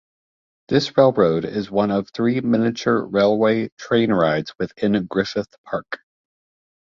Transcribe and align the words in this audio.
This 0.67 0.97
railroad 0.97 1.45
is 1.45 1.69
one 1.69 1.91
of 1.91 2.09
three 2.09 2.41
miniature 2.41 3.03
railway 3.03 3.69
train 3.77 4.11
rides 4.11 4.51
within 4.57 5.05
Griffith 5.05 5.55
Park. 5.63 5.99